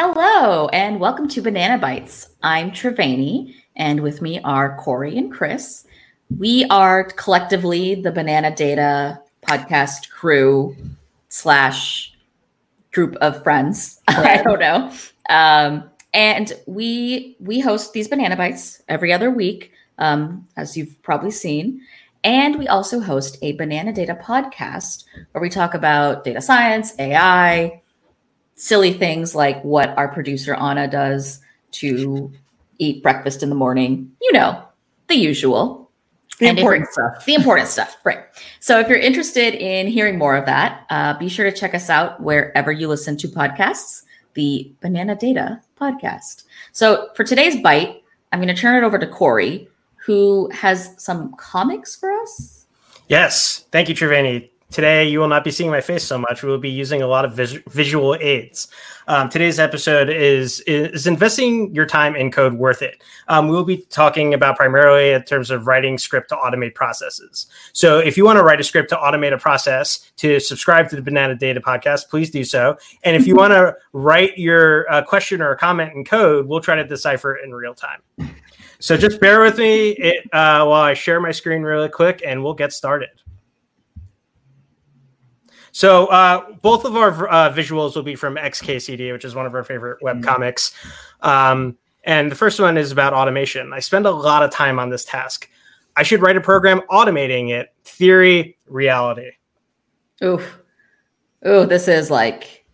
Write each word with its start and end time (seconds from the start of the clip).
Hello, 0.00 0.68
and 0.68 1.00
welcome 1.00 1.26
to 1.26 1.42
Banana 1.42 1.76
Bytes. 1.76 2.28
I'm 2.40 2.70
Triveni, 2.70 3.56
and 3.74 4.00
with 4.00 4.22
me 4.22 4.38
are 4.44 4.76
Corey 4.76 5.18
and 5.18 5.32
Chris. 5.32 5.88
We 6.38 6.66
are 6.66 7.02
collectively 7.02 7.96
the 7.96 8.12
Banana 8.12 8.54
Data 8.54 9.20
podcast 9.42 10.08
crew 10.10 10.76
slash 11.30 12.16
group 12.92 13.16
of 13.16 13.42
friends. 13.42 14.00
I 14.06 14.40
don't 14.40 14.60
know. 14.60 14.92
Um, 15.30 15.90
and 16.14 16.52
we 16.68 17.36
we 17.40 17.58
host 17.58 17.92
these 17.92 18.06
Banana 18.06 18.36
Bytes 18.36 18.80
every 18.88 19.12
other 19.12 19.32
week, 19.32 19.72
um, 19.98 20.46
as 20.56 20.76
you've 20.76 21.02
probably 21.02 21.32
seen. 21.32 21.80
And 22.22 22.56
we 22.56 22.68
also 22.68 23.00
host 23.00 23.36
a 23.42 23.54
Banana 23.54 23.92
Data 23.92 24.14
podcast 24.14 25.06
where 25.32 25.42
we 25.42 25.50
talk 25.50 25.74
about 25.74 26.22
data 26.22 26.40
science, 26.40 26.94
AI, 27.00 27.82
silly 28.58 28.92
things 28.92 29.34
like 29.34 29.62
what 29.62 29.96
our 29.96 30.08
producer 30.08 30.54
Anna 30.54 30.88
does 30.88 31.40
to 31.70 32.32
eat 32.78 33.02
breakfast 33.02 33.42
in 33.42 33.48
the 33.48 33.54
morning. 33.54 34.12
You 34.20 34.32
know, 34.32 34.62
the 35.08 35.14
usual. 35.14 35.90
The 36.38 36.48
And 36.48 36.58
important 36.58 36.88
stuff. 36.88 37.24
The 37.24 37.34
important 37.34 37.68
stuff, 37.68 37.96
right. 38.04 38.20
So 38.60 38.78
if 38.78 38.88
you're 38.88 38.98
interested 38.98 39.54
in 39.54 39.88
hearing 39.88 40.18
more 40.18 40.36
of 40.36 40.46
that, 40.46 40.86
uh, 40.88 41.18
be 41.18 41.28
sure 41.28 41.50
to 41.50 41.56
check 41.56 41.74
us 41.74 41.90
out 41.90 42.20
wherever 42.20 42.70
you 42.70 42.86
listen 42.86 43.16
to 43.18 43.28
podcasts, 43.28 44.04
the 44.34 44.72
Banana 44.80 45.16
Data 45.16 45.60
podcast. 45.80 46.44
So 46.70 47.08
for 47.16 47.24
today's 47.24 47.60
bite, 47.60 48.02
I'm 48.30 48.40
going 48.40 48.54
to 48.54 48.60
turn 48.60 48.80
it 48.80 48.86
over 48.86 48.98
to 48.98 49.06
Corey, 49.06 49.68
who 49.96 50.48
has 50.50 50.94
some 50.96 51.34
comics 51.36 51.96
for 51.96 52.12
us. 52.12 52.66
Yes. 53.08 53.64
Thank 53.72 53.88
you, 53.88 53.94
Triveni. 53.96 54.48
Today, 54.70 55.08
you 55.08 55.18
will 55.18 55.28
not 55.28 55.44
be 55.44 55.50
seeing 55.50 55.70
my 55.70 55.80
face 55.80 56.04
so 56.04 56.18
much. 56.18 56.42
We 56.42 56.50
will 56.50 56.58
be 56.58 56.68
using 56.68 57.00
a 57.00 57.06
lot 57.06 57.24
of 57.24 57.32
vis- 57.32 57.58
visual 57.70 58.14
aids. 58.20 58.68
Um, 59.06 59.30
today's 59.30 59.58
episode 59.58 60.10
is 60.10 60.60
is 60.60 61.06
investing 61.06 61.74
your 61.74 61.86
time 61.86 62.14
in 62.14 62.30
code 62.30 62.52
worth 62.52 62.82
it. 62.82 63.02
Um, 63.28 63.48
we 63.48 63.56
will 63.56 63.64
be 63.64 63.78
talking 63.88 64.34
about 64.34 64.58
primarily 64.58 65.12
in 65.12 65.22
terms 65.22 65.50
of 65.50 65.66
writing 65.66 65.96
script 65.96 66.28
to 66.28 66.36
automate 66.36 66.74
processes. 66.74 67.46
So, 67.72 67.98
if 67.98 68.18
you 68.18 68.26
want 68.26 68.36
to 68.38 68.42
write 68.42 68.60
a 68.60 68.64
script 68.64 68.90
to 68.90 68.96
automate 68.96 69.32
a 69.32 69.38
process 69.38 70.12
to 70.18 70.38
subscribe 70.38 70.90
to 70.90 70.96
the 70.96 71.02
Banana 71.02 71.34
Data 71.34 71.62
podcast, 71.62 72.10
please 72.10 72.28
do 72.28 72.44
so. 72.44 72.76
And 73.04 73.16
if 73.16 73.26
you 73.26 73.36
want 73.42 73.54
to 73.54 73.74
write 73.94 74.36
your 74.36 74.90
uh, 74.92 75.00
question 75.00 75.40
or 75.40 75.54
comment 75.56 75.94
in 75.94 76.04
code, 76.04 76.46
we'll 76.46 76.60
try 76.60 76.74
to 76.74 76.84
decipher 76.84 77.36
it 77.36 77.44
in 77.46 77.54
real 77.54 77.74
time. 77.74 78.02
So 78.80 78.98
just 78.98 79.18
bear 79.18 79.40
with 79.40 79.56
me 79.56 79.92
it, 79.92 80.26
uh, 80.26 80.66
while 80.66 80.82
I 80.82 80.92
share 80.92 81.20
my 81.20 81.32
screen 81.32 81.62
really 81.62 81.88
quick, 81.88 82.22
and 82.24 82.44
we'll 82.44 82.54
get 82.54 82.74
started. 82.74 83.08
So 85.78 86.06
uh, 86.08 86.54
both 86.60 86.84
of 86.84 86.96
our 86.96 87.28
uh, 87.28 87.52
visuals 87.52 87.94
will 87.94 88.02
be 88.02 88.16
from 88.16 88.34
XKCD, 88.34 89.12
which 89.12 89.24
is 89.24 89.36
one 89.36 89.46
of 89.46 89.54
our 89.54 89.62
favorite 89.62 90.02
web 90.02 90.24
comics. 90.24 90.74
Um, 91.20 91.78
and 92.02 92.32
the 92.32 92.34
first 92.34 92.58
one 92.58 92.76
is 92.76 92.90
about 92.90 93.12
automation. 93.12 93.72
I 93.72 93.78
spend 93.78 94.04
a 94.04 94.10
lot 94.10 94.42
of 94.42 94.50
time 94.50 94.80
on 94.80 94.90
this 94.90 95.04
task. 95.04 95.48
I 95.94 96.02
should 96.02 96.20
write 96.20 96.36
a 96.36 96.40
program 96.40 96.80
automating 96.90 97.50
it. 97.50 97.72
Theory, 97.84 98.58
reality. 98.66 99.30
Oof. 100.20 100.58
Ooh, 101.46 101.64
this 101.64 101.86
is 101.86 102.10
like 102.10 102.66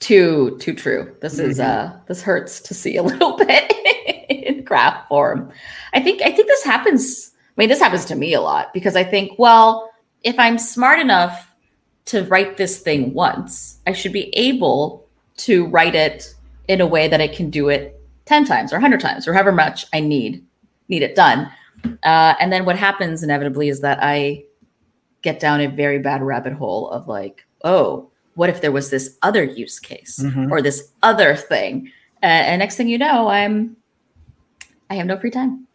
too 0.00 0.56
too 0.58 0.72
true. 0.72 1.14
This 1.20 1.38
is 1.38 1.60
uh 1.60 2.00
this 2.06 2.22
hurts 2.22 2.60
to 2.60 2.72
see 2.72 2.96
a 2.96 3.02
little 3.12 3.36
bit 3.36 3.74
in 4.30 4.64
graph 4.64 5.06
form. 5.08 5.52
I 5.92 6.00
think 6.00 6.22
I 6.22 6.30
think 6.30 6.48
this 6.48 6.64
happens. 6.64 7.30
I 7.34 7.60
mean, 7.60 7.68
this 7.68 7.80
happens 7.80 8.06
to 8.06 8.14
me 8.14 8.32
a 8.32 8.40
lot 8.40 8.72
because 8.72 8.96
I 8.96 9.04
think, 9.04 9.38
well, 9.38 9.90
if 10.24 10.38
I'm 10.38 10.56
smart 10.56 10.98
enough 10.98 11.47
to 12.08 12.24
write 12.24 12.56
this 12.56 12.80
thing 12.80 13.14
once, 13.14 13.78
I 13.86 13.92
should 13.92 14.12
be 14.12 14.28
able 14.36 15.06
to 15.38 15.66
write 15.66 15.94
it 15.94 16.34
in 16.66 16.80
a 16.80 16.86
way 16.86 17.08
that 17.08 17.20
I 17.20 17.28
can 17.28 17.50
do 17.50 17.68
it 17.68 17.94
10 18.26 18.44
times 18.44 18.72
or 18.72 18.76
100 18.76 19.00
times 19.00 19.26
or 19.28 19.32
however 19.32 19.52
much 19.52 19.86
I 19.92 20.00
need 20.00 20.44
need 20.88 21.02
it 21.02 21.14
done. 21.14 21.50
Uh, 22.02 22.34
and 22.40 22.50
then 22.52 22.64
what 22.64 22.76
happens 22.76 23.22
inevitably 23.22 23.68
is 23.68 23.80
that 23.82 23.98
I 24.02 24.44
get 25.22 25.38
down 25.38 25.60
a 25.60 25.68
very 25.68 25.98
bad 25.98 26.22
rabbit 26.22 26.54
hole 26.54 26.88
of 26.90 27.06
like, 27.08 27.44
oh, 27.62 28.10
what 28.34 28.48
if 28.48 28.60
there 28.60 28.72
was 28.72 28.90
this 28.90 29.16
other 29.22 29.44
use 29.44 29.78
case 29.78 30.18
Mm-hmm. 30.18 30.46
Mhm. 30.46 30.50
or 30.50 30.62
this 30.62 30.90
other 31.02 31.36
thing? 31.36 31.92
Uh, 32.22 32.26
and 32.26 32.58
next 32.58 32.76
thing 32.76 32.88
you 32.88 32.98
know, 32.98 33.28
I'm 33.28 33.76
I 34.90 34.94
have 34.94 35.06
no 35.06 35.18
free 35.18 35.30
time. 35.30 35.67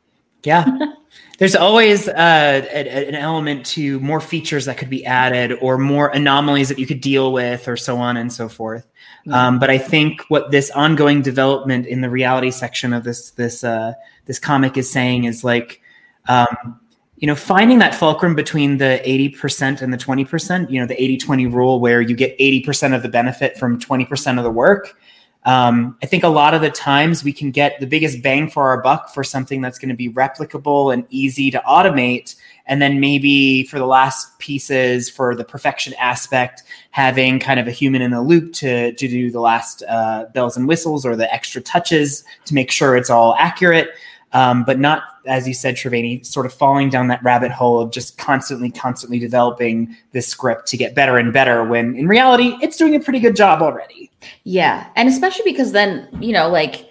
Yeah. 0.44 0.66
There's 1.40 1.56
always 1.56 2.08
uh, 2.08 2.68
a- 2.72 3.08
an 3.08 3.16
element 3.16 3.66
to 3.68 4.00
more 4.00 4.22
features 4.22 4.66
that 4.66 4.78
could 4.78 4.90
be 4.90 5.06
added 5.06 5.54
or 5.62 5.78
more 5.78 6.10
anomalies 6.10 6.70
that 6.70 6.80
you 6.80 6.86
could 6.86 7.02
deal 7.02 7.34
with 7.34 7.68
or 7.68 7.76
so 7.76 7.98
on 7.98 8.18
and 8.18 8.32
so 8.32 8.48
forth. 8.48 8.88
Um, 9.32 9.58
but 9.58 9.70
I 9.70 9.78
think 9.78 10.22
what 10.28 10.52
this 10.52 10.70
ongoing 10.72 11.22
development 11.22 11.86
in 11.86 12.02
the 12.02 12.10
reality 12.10 12.52
section 12.52 12.94
of 12.94 13.04
this 13.04 13.32
this 13.32 13.64
uh, 13.64 13.94
this 14.26 14.38
comic 14.38 14.78
is 14.78 14.92
saying 14.92 15.24
is 15.24 15.44
like, 15.44 15.82
um, 16.28 16.80
you 17.18 17.28
know, 17.28 17.36
finding 17.36 17.80
that 17.80 17.96
fulcrum 17.96 18.36
between 18.36 18.78
the 18.78 19.02
80% 19.06 19.82
and 19.82 19.94
the 19.94 19.98
20%, 19.98 20.70
you 20.70 20.80
know, 20.80 20.86
the 20.86 21.02
80 21.02 21.18
20 21.18 21.48
rule 21.48 21.80
where 21.80 22.02
you 22.02 22.16
get 22.16 22.38
80% 22.38 22.94
of 22.94 23.02
the 23.02 23.08
benefit 23.08 23.58
from 23.58 23.80
20% 23.80 24.38
of 24.38 24.44
the 24.44 24.52
work. 24.52 24.98
Um, 25.46 25.98
I 26.02 26.06
think 26.06 26.24
a 26.24 26.30
lot 26.30 26.54
of 26.54 26.62
the 26.62 26.70
times 26.70 27.24
we 27.24 27.34
can 27.34 27.52
get 27.52 27.80
the 27.80 27.88
biggest 27.88 28.22
bang 28.22 28.50
for 28.50 28.68
our 28.68 28.82
buck 28.82 29.14
for 29.14 29.24
something 29.24 29.62
that's 29.62 29.78
going 29.78 29.90
to 29.90 29.96
be 29.96 30.10
replicable 30.10 30.94
and 30.94 31.06
easy 31.10 31.52
to 31.52 31.62
automate. 31.68 32.36
And 32.66 32.82
then 32.82 33.02
maybe 33.02 33.66
for 33.66 33.78
the 33.78 33.86
last 33.86 34.40
pieces, 34.40 35.10
for 35.10 35.36
the 35.36 35.44
perfection 35.44 35.94
aspect, 36.00 36.64
having 36.92 37.40
kind 37.40 37.60
of 37.60 37.68
a 37.68 37.72
human 37.72 38.02
in 38.02 38.12
the 38.12 38.22
loop 38.22 38.54
to, 38.54 38.94
to 38.94 39.08
do 39.08 39.32
the 39.32 39.42
last 39.42 39.84
uh, 39.90 40.26
bells 40.34 40.56
and 40.56 40.66
whistles 40.68 41.06
or 41.06 41.18
the 41.18 41.32
extra 41.34 41.62
touches 41.62 42.24
to 42.46 42.54
make 42.54 42.72
sure 42.72 42.96
it's 42.96 43.10
all 43.10 43.36
accurate. 43.38 43.90
Um, 44.34 44.64
but 44.64 44.80
not, 44.80 45.04
as 45.26 45.48
you 45.48 45.54
said, 45.54 45.76
Triveni, 45.76 46.26
sort 46.26 46.46
of 46.46 46.54
falling 46.54 46.90
down 46.90 47.08
that 47.08 47.24
rabbit 47.24 47.52
hole 47.52 47.80
of 47.80 47.92
just 47.92 48.18
constantly, 48.18 48.72
constantly 48.72 49.20
developing 49.20 49.96
this 50.12 50.28
script 50.28 50.68
to 50.70 50.78
get 50.78 50.96
better 50.96 51.18
and 51.18 51.32
better 51.32 51.64
when 51.64 51.96
in 51.96 52.08
reality, 52.08 52.58
it's 52.62 52.76
doing 52.78 52.96
a 52.96 53.00
pretty 53.00 53.20
good 53.20 53.36
job 53.36 53.62
already. 53.62 54.10
Yeah. 54.44 54.88
And 54.96 55.08
especially 55.08 55.52
because 55.52 55.72
then, 55.72 56.08
you 56.20 56.34
know, 56.34 56.50
like 56.50 56.90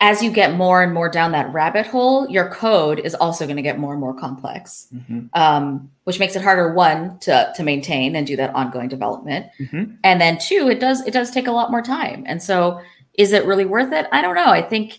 as 0.00 0.20
you 0.22 0.30
get 0.32 0.54
more 0.54 0.82
and 0.82 0.92
more 0.92 1.08
down 1.08 1.30
that 1.32 1.52
rabbit 1.52 1.86
hole, 1.86 2.28
your 2.28 2.48
code 2.50 2.98
is 3.00 3.14
also 3.14 3.44
going 3.44 3.56
to 3.56 3.62
get 3.62 3.78
more 3.78 3.92
and 3.92 4.00
more 4.00 4.12
complex, 4.14 4.88
Mhm. 4.92 5.28
um, 5.34 5.90
which 6.04 6.18
makes 6.18 6.34
it 6.34 6.42
harder 6.42 6.72
one 6.74 7.18
to 7.20 7.52
to 7.54 7.62
maintain 7.62 8.16
and 8.16 8.26
do 8.26 8.34
that 8.36 8.52
ongoing 8.52 8.88
development, 8.88 9.46
Mhm. 9.60 9.96
and 10.02 10.20
then 10.20 10.38
two, 10.38 10.68
it 10.68 10.80
does 10.80 11.06
it 11.06 11.12
does 11.12 11.30
take 11.30 11.46
a 11.46 11.52
lot 11.52 11.70
more 11.70 11.82
time. 11.82 12.24
And 12.26 12.42
so, 12.42 12.80
is 13.14 13.32
it 13.32 13.44
really 13.46 13.64
worth 13.64 13.92
it? 13.92 14.06
I 14.10 14.22
don't 14.22 14.34
know. 14.34 14.46
I 14.46 14.60
think 14.62 14.98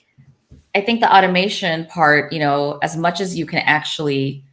I 0.75 0.81
think 0.81 1.01
the 1.01 1.16
automation 1.16 1.85
part, 1.85 2.34
you 2.34 2.39
know, 2.39 2.79
as 2.81 2.97
much 2.97 3.22
as 3.22 3.38
you 3.38 3.45
can 3.45 3.59
actually 3.59 4.44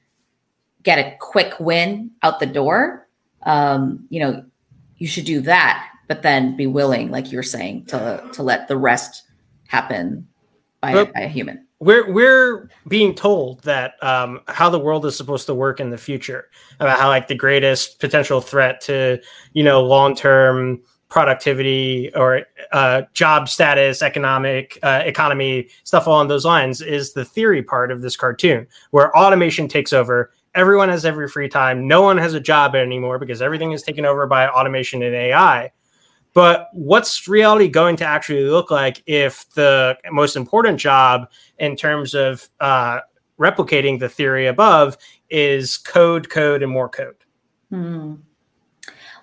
get 0.82 0.98
a 0.98 1.16
quick 1.19 1.54
win 1.58 2.10
out 2.22 2.41
the 2.41 2.47
door, 2.47 3.08
um, 3.44 4.06
you 4.10 4.20
know, 4.20 4.44
you 4.98 5.06
should 5.06 5.25
do 5.25 5.41
that, 5.42 5.86
but 6.08 6.22
then 6.22 6.56
be 6.56 6.66
willing, 6.66 7.10
like 7.10 7.32
you're 7.32 7.42
saying, 7.42 7.86
to 7.86 8.22
to 8.32 8.42
let 8.42 8.69
the 8.69 8.76
rest 8.76 9.25
happen 9.69 10.26
by, 10.81 10.92
But- 10.92 11.14
by 11.14 11.20
a 11.20 11.28
human. 11.28 11.66
We're 11.82 12.12
we're 12.12 12.69
being 12.88 13.14
told 13.14 13.62
that 13.62 13.94
um, 14.02 14.41
how 14.48 14.69
the 14.69 14.78
world 14.78 15.06
is 15.06 15.16
supposed 15.16 15.47
to 15.47 15.54
work 15.54 15.81
in 15.81 15.88
the 15.88 15.97
future 15.97 16.50
about 16.78 16.98
how 16.98 17.08
like 17.08 17.26
the 17.26 17.34
greatest 17.34 18.00
potential 18.00 18.42
threat 18.42 18.82
to 18.82 19.19
you 19.54 19.64
know 19.64 19.82
long 19.82 20.14
term 20.14 20.82
productivity 21.10 22.10
or 22.15 22.43
uh, 22.72 23.03
job 23.12 23.48
status, 23.48 24.00
economic 24.00 24.78
uh, 24.82 25.03
economy 25.04 25.69
stuff 25.84 26.06
along 26.06 26.28
those 26.28 26.44
lines 26.44 26.81
is 26.81 27.12
the 27.12 27.25
theory 27.25 27.62
part 27.62 27.91
of 27.91 28.00
this 28.00 28.16
cartoon 28.16 28.66
where 28.93 29.15
automation 29.16 29.69
takes 29.69 29.93
over. 29.93 30.32
Everyone 30.54 30.88
has 30.88 31.04
every 31.04 31.28
free 31.28 31.49
time. 31.49 31.87
No 31.87 32.00
one 32.00 32.16
has 32.16 32.34
a 32.34 32.41
job 32.41 32.75
anymore 32.75 33.19
because 33.19 33.43
everything 33.43 33.72
is 33.72 33.82
taken 33.82 34.06
over 34.06 34.26
by 34.26 34.49
automation 34.49 35.03
and 35.03 35.15
AI. 35.15 35.72
But 36.32 36.69
what's 36.72 37.26
reality 37.26 37.69
going 37.69 37.97
to 37.97 38.04
actually 38.04 38.44
look 38.44 38.70
like 38.70 39.02
if 39.06 39.50
the 39.55 39.99
most 40.12 40.37
important 40.37 40.79
job 40.79 41.29
in 41.58 41.75
terms 41.75 42.14
of 42.14 42.49
uh, 42.61 43.00
replicating 43.38 43.99
the 43.99 44.08
theory 44.08 44.46
above 44.46 44.96
is 45.29 45.76
code, 45.76 46.31
code, 46.31 46.62
and 46.62 46.70
more 46.70 46.88
code? 46.88 47.17
Hmm. 47.70 48.14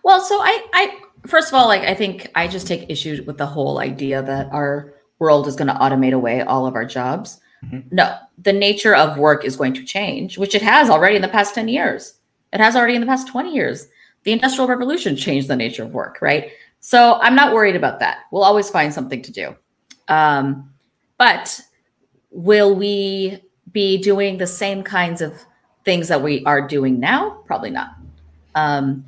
Well, 0.04 0.22
so 0.22 0.36
I, 0.36 0.66
I 0.74 1.00
first 1.26 1.50
of 1.50 1.54
all, 1.56 1.68
like 1.68 1.82
I 1.84 1.94
think 1.94 2.30
I 2.36 2.48
just 2.48 2.68
take 2.68 2.90
issue 2.90 3.24
with 3.26 3.38
the 3.38 3.46
whole 3.46 3.80
idea 3.80 4.22
that 4.22 4.50
our 4.52 4.94
world 5.20 5.48
is 5.48 5.56
going 5.56 5.68
to 5.68 5.74
automate 5.74 6.14
away 6.14 6.42
all 6.42 6.68
of 6.68 6.76
our 6.76 6.86
jobs. 6.86 7.40
Mhm. 7.66 7.92
No, 7.92 8.16
the 8.38 8.54
nature 8.54 8.96
of 8.96 9.18
work 9.18 9.44
is 9.44 9.56
going 9.56 9.74
to 9.74 9.84
change, 9.84 10.38
which 10.38 10.54
it 10.54 10.62
has 10.62 10.90
already 10.90 11.16
in 11.16 11.22
the 11.22 11.28
past 11.28 11.56
10 11.56 11.68
years. 11.68 12.14
It 12.54 12.60
has 12.60 12.76
already 12.76 12.96
in 12.96 13.02
the 13.02 13.08
past 13.08 13.28
20 13.28 13.54
years. 13.54 13.88
The 14.24 14.32
Industrial 14.32 14.68
Revolution 14.68 15.16
changed 15.16 15.48
the 15.48 15.56
nature 15.56 15.84
of 15.84 15.94
work, 15.94 16.20
right? 16.22 16.52
So 16.80 17.16
I'm 17.22 17.36
not 17.36 17.54
worried 17.54 17.76
about 17.76 18.00
that. 18.00 18.20
We'll 18.32 18.44
always 18.44 18.70
find 18.70 18.94
something 18.94 19.22
to 19.24 19.32
do. 19.32 19.56
Um, 20.08 20.72
but 21.18 21.60
will 22.30 22.76
we 22.76 23.42
be 23.72 23.98
doing 23.98 24.38
the 24.38 24.48
same 24.48 24.84
kinds 24.84 25.22
of 25.22 25.34
things 25.84 26.08
that 26.10 26.22
we 26.22 26.46
are 26.46 26.66
doing 26.68 27.00
now? 27.00 27.42
Probably 27.46 27.72
not. 27.72 27.90
Um, 28.54 29.06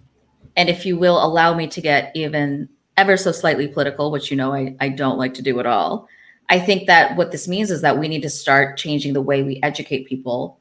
and 0.59 0.67
if 0.67 0.85
you 0.85 0.97
will 0.97 1.23
allow 1.23 1.53
me 1.53 1.67
to 1.67 1.79
get 1.79 2.11
even 2.15 2.67
ever 2.97 3.15
so 3.15 3.31
slightly 3.31 3.69
political, 3.69 4.11
which 4.11 4.29
you 4.29 4.35
know 4.35 4.53
I, 4.53 4.75
I 4.81 4.89
don't 4.89 5.17
like 5.17 5.33
to 5.35 5.41
do 5.41 5.57
at 5.61 5.65
all. 5.65 6.09
I 6.49 6.59
think 6.59 6.85
that 6.87 7.15
what 7.15 7.31
this 7.31 7.47
means 7.47 7.71
is 7.71 7.81
that 7.81 7.97
we 7.97 8.09
need 8.09 8.23
to 8.23 8.29
start 8.29 8.75
changing 8.75 9.13
the 9.13 9.21
way 9.21 9.41
we 9.41 9.61
educate 9.63 10.09
people, 10.09 10.59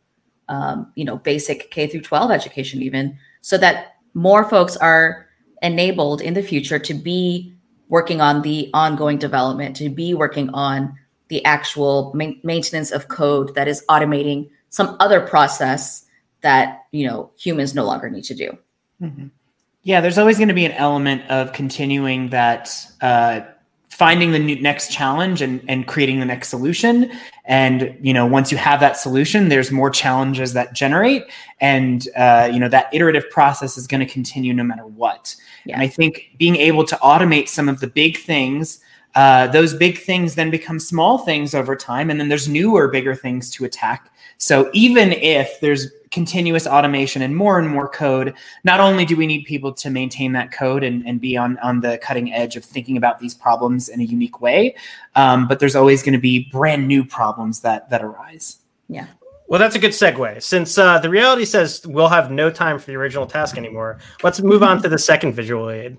um, 0.49 0.93
you 0.95 1.05
know, 1.05 1.17
basic 1.17 1.73
K 1.73 1.89
through 1.89 2.03
12 2.03 2.31
education, 2.31 2.81
even 2.81 3.19
so 3.41 3.59
that 3.59 3.97
more 4.15 4.49
folks 4.49 4.77
are 4.77 5.27
enabled 5.63 6.21
in 6.21 6.35
the 6.35 6.45
future 6.45 6.79
to 6.79 6.95
be 6.95 7.53
working 7.89 8.21
on 8.21 8.43
the 8.43 8.71
ongoing 8.75 9.19
development, 9.19 9.75
to 9.77 9.89
be 9.89 10.15
working 10.15 10.49
on 10.51 10.95
the 11.27 11.45
actual 11.45 12.13
ma- 12.15 12.39
maintenance 12.45 12.93
of 12.93 13.09
code 13.09 13.53
that 13.57 13.67
is 13.67 13.85
automating 13.89 14.49
some 14.71 14.97
other 15.01 15.21
process 15.21 16.05
that 16.43 16.85
you 16.93 17.05
know 17.05 17.33
humans 17.37 17.75
no 17.75 17.85
longer 17.85 18.09
need 18.09 18.23
to 18.23 18.35
do. 18.37 18.57
Mm-hmm. 19.03 19.27
Yeah, 19.89 20.03
there's 20.03 20.19
always 20.19 20.37
going 20.37 20.49
to 20.49 20.55
be 20.55 20.67
an 20.67 20.73
element 20.73 21.23
of 21.31 21.55
continuing 21.55 22.29
that, 22.29 22.71
uh, 23.01 23.41
finding 23.89 24.33
the 24.33 24.39
new, 24.39 24.61
next 24.61 24.93
challenge 24.93 25.41
and, 25.41 25.65
and 25.67 25.87
creating 25.87 26.21
the 26.21 26.27
next 26.27 26.51
solution. 26.51 27.11
And 27.47 27.97
you 28.03 28.13
know, 28.13 28.27
once 28.27 28.53
you 28.53 28.59
have 28.59 28.81
that 28.81 28.99
solution, 28.99 29.49
there's 29.49 29.73
more 29.73 29.89
challenges 29.89 30.53
that 30.53 30.75
generate, 30.75 31.23
and 31.63 32.07
uh, 32.17 32.51
you 32.53 32.61
know 32.61 32.69
that 32.69 32.93
iterative 32.93 33.31
process 33.31 33.79
is 33.79 33.87
going 33.87 34.07
to 34.07 34.13
continue 34.13 34.53
no 34.53 34.63
matter 34.63 34.85
what. 34.85 35.35
Yeah. 35.65 35.77
And 35.77 35.83
I 35.83 35.87
think 35.87 36.33
being 36.37 36.57
able 36.57 36.85
to 36.85 36.97
automate 36.97 37.49
some 37.49 37.67
of 37.67 37.81
the 37.81 37.87
big 37.87 38.19
things 38.19 38.81
uh, 39.15 39.47
those 39.49 39.75
big 39.75 39.99
things 39.99 40.35
then 40.35 40.51
become 40.51 40.79
small 40.79 41.19
things 41.19 41.55
over 41.55 41.75
time, 41.75 42.11
and 42.11 42.21
then 42.21 42.29
there's 42.29 42.49
newer, 42.49 42.89
bigger 42.89 43.15
things 43.15 43.51
to 43.51 43.65
attack. 43.65 44.13
So 44.39 44.71
even 44.73 45.13
if 45.13 45.61
there's 45.61 45.89
continuous 46.11 46.67
automation 46.67 47.23
and 47.23 47.37
more 47.37 47.59
and 47.59 47.69
more 47.69 47.89
code, 47.89 48.35
not 48.65 48.81
only 48.81 49.05
do 49.05 49.17
we 49.17 49.27
need 49.27 49.45
people 49.45 49.73
to 49.75 49.91
maintain 49.91 50.33
that 50.33 50.53
code 50.53 50.85
and, 50.85 51.07
and 51.07 51.21
be 51.21 51.37
on, 51.37 51.59
on 51.59 51.81
the 51.81 51.99
cutting 51.99 52.33
edge 52.33 52.57
of 52.57 52.65
thinking 52.65 52.97
about 52.97 53.19
these 53.19 53.35
problems 53.35 53.89
in 53.89 54.01
a 54.01 54.05
unique 54.05 54.41
way, 54.41 54.75
um, 55.17 55.49
but 55.49 55.59
there's 55.59 55.77
always 55.77 56.03
going 56.03 56.13
to 56.13 56.21
be 56.21 56.49
brand 56.51 56.87
new 56.87 57.05
problems 57.05 57.61
that 57.61 57.91
that 57.91 58.03
arise. 58.03 58.59
Yeah. 58.89 59.07
Well, 59.49 59.59
that's 59.59 59.77
a 59.77 59.79
good 59.79 59.93
segue. 59.93 60.43
Since 60.43 60.77
uh, 60.77 60.99
the 60.99 61.11
reality 61.11 61.45
says 61.45 61.85
we'll 61.87 62.09
have 62.09 62.31
no 62.31 62.51
time 62.51 62.79
for 62.79 62.87
the 62.87 62.97
original 62.97 63.27
task 63.27 63.57
anymore, 63.57 63.99
let's 64.23 64.41
move 64.41 64.63
on 64.63 64.83
to 64.83 64.89
the 64.89 64.99
second 64.99 65.33
visual 65.33 65.71
aid. 65.71 65.97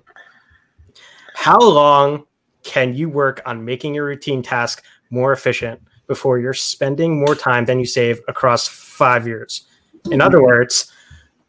How 1.34 1.58
long 1.58 2.26
can 2.62 2.94
you 2.94 3.08
work 3.08 3.40
on 3.46 3.64
making 3.64 3.94
your 3.94 4.06
routine 4.06 4.42
task 4.42 4.84
more 5.10 5.32
efficient 5.32 5.80
before 6.06 6.38
you're 6.38 6.54
spending 6.54 7.18
more 7.18 7.34
time 7.34 7.64
than 7.64 7.78
you 7.78 7.86
save 7.86 8.20
across 8.28 8.68
five 8.68 9.26
years? 9.26 9.66
In 10.10 10.20
other 10.20 10.42
words, 10.42 10.92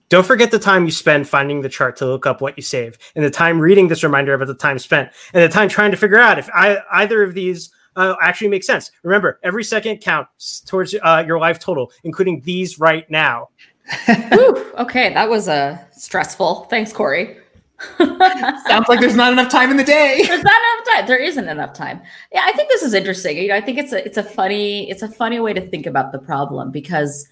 don't 0.10 0.25
forget 0.25 0.52
the 0.52 0.60
time 0.60 0.86
you 0.86 0.92
spend 0.92 1.28
finding 1.28 1.62
the 1.62 1.69
chart 1.69 1.96
to 1.98 2.06
look 2.06 2.25
up 2.25 2.42
what 2.42 2.58
you 2.58 2.63
save, 2.63 2.98
and 3.16 3.24
the 3.24 3.30
time 3.30 3.60
reading 3.60 3.88
this 3.88 4.04
reminder 4.04 4.34
about 4.34 4.48
the 4.48 4.54
time 4.54 4.78
spent, 4.78 5.10
and 5.34 5.42
the 5.42 5.48
time 5.48 5.69
trying 5.69 5.92
to 5.92 5.98
figure 5.98 6.19
out 6.19 6.38
if 6.38 6.50
I, 6.54 6.80
either 6.92 7.24
of 7.24 7.34
these 7.34 7.72
uh, 7.96 8.16
actually 8.22 8.50
make 8.50 8.64
sense. 8.64 8.92
Remember, 9.04 9.40
every 9.44 9.64
second 9.64 9.98
counts 9.98 10.62
towards 10.62 10.94
uh, 11.02 11.24
your 11.25 11.40
life 11.40 11.60
total, 11.60 11.92
including 12.04 12.42
these 12.42 12.80
right 12.80 13.10
now. 13.10 13.50
okay, 14.78 15.14
that 15.14 15.30
was 15.30 15.48
uh, 15.48 15.78
stressful. 15.92 16.66
Thanks, 16.69 16.94
Corey. 16.94 17.38
Sounds 17.98 18.88
like 18.88 19.00
there's 19.00 19.16
not 19.16 19.31
enough 19.31 19.51
time 19.51 19.72
in 19.72 19.78
the 19.78 19.83
day. 19.83 20.24
There's 20.28 20.44
not 20.44 20.56
enough 20.56 20.95
time. 20.95 21.07
There 21.07 21.18
isn't 21.18 21.50
enough 21.50 21.74
time. 21.74 22.01
Yeah, 22.31 22.42
I 22.44 22.51
think 22.54 22.69
this 22.69 22.83
is 22.83 22.94
interesting. 22.94 23.38
You 23.38 23.50
know, 23.50 23.56
I 23.56 23.62
think 23.62 23.78
it's 23.78 23.94
a 23.94 24.06
it's 24.06 24.18
a 24.18 24.24
funny 24.24 24.89
it's 24.89 25.01
a 25.01 25.07
funny 25.07 25.39
way 25.39 25.54
to 25.54 25.62
think 25.62 25.86
about 25.86 26.12
the 26.12 26.19
problem 26.19 26.72
because 26.72 27.28